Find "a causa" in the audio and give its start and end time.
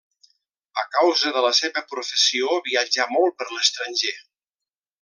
0.81-1.33